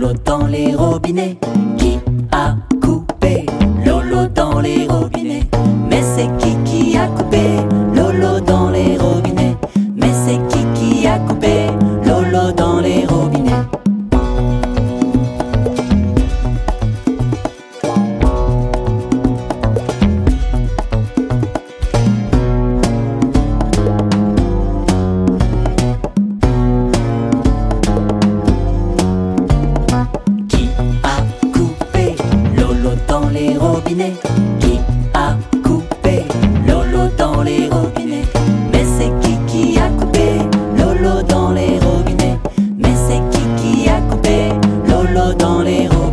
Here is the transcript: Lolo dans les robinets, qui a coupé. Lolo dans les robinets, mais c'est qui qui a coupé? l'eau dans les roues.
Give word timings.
Lolo 0.00 0.14
dans 0.24 0.46
les 0.46 0.74
robinets, 0.74 1.36
qui 1.76 1.98
a 2.32 2.56
coupé. 2.80 3.44
Lolo 3.84 4.28
dans 4.34 4.58
les 4.58 4.86
robinets, 4.86 5.46
mais 5.90 6.00
c'est 6.00 6.34
qui 6.38 6.56
qui 6.64 6.96
a 6.96 7.06
coupé? 7.08 7.59
l'eau 45.12 45.32
dans 45.34 45.62
les 45.62 45.88
roues. 45.88 46.09